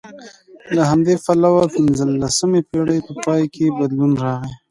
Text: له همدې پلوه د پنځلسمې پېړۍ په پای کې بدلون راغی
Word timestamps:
له 0.75 0.81
همدې 0.89 1.15
پلوه 1.23 1.63
د 1.69 1.71
پنځلسمې 1.75 2.61
پېړۍ 2.69 2.99
په 3.07 3.13
پای 3.25 3.43
کې 3.55 3.75
بدلون 3.79 4.11
راغی 4.23 4.53